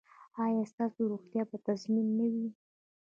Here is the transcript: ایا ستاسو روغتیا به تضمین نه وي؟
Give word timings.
ایا 0.45 0.63
ستاسو 0.71 0.99
روغتیا 1.11 1.43
به 1.49 1.57
تضمین 1.67 2.07
نه 2.19 2.27
وي؟ 2.33 2.47